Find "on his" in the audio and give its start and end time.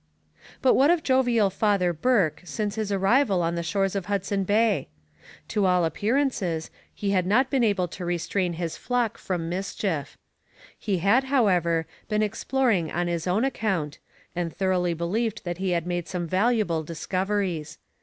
12.91-13.27